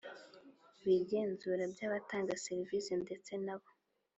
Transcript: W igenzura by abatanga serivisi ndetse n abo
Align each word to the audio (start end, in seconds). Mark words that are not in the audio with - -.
W 0.83 0.85
igenzura 0.97 1.63
by 1.73 1.81
abatanga 1.87 2.39
serivisi 2.45 2.91
ndetse 3.03 3.31
n 3.45 3.47
abo 3.53 3.69